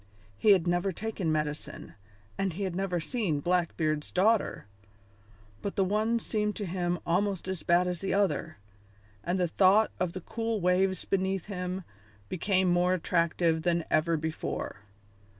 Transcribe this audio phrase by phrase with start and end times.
[0.35, 1.93] He had never taken medicine
[2.35, 4.65] and he had never seen Blackbeard's daughter,
[5.61, 8.57] but the one seemed to him almost as bad as the other,
[9.23, 11.83] and the thought of the cool waves beneath him
[12.29, 14.77] became more attractive than ever before.